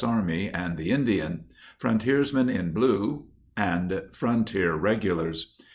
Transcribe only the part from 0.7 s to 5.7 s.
the In dian, Frontiersmen in Blue and Frontier Regulars.